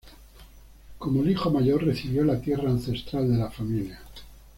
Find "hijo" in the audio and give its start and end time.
1.29-1.51